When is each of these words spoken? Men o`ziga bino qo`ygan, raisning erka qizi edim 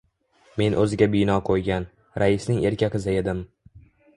Men 0.61 0.77
o`ziga 0.83 1.07
bino 1.17 1.35
qo`ygan, 1.51 1.85
raisning 2.25 2.61
erka 2.71 2.91
qizi 2.97 3.17
edim 3.21 3.45